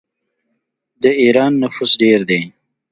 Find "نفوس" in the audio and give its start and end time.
1.63-1.91